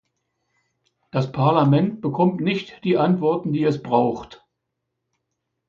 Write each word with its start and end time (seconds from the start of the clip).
Das 1.11 1.31
Parlament 1.31 2.01
bekommt 2.01 2.41
nicht 2.41 2.83
die 2.85 2.97
Antworten, 2.97 3.53
die 3.53 3.63
es 3.63 3.83
braucht. 3.83 4.43